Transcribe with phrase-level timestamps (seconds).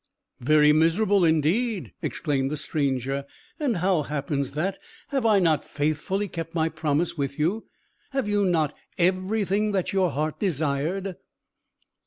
[0.39, 3.23] "Very miserable, indeed!" exclaimed the stranger.
[3.59, 4.79] "And how happens that?
[5.09, 7.67] Have I not faithfully kept my promise with you?
[8.09, 11.17] Have you not everything that your heart desired?"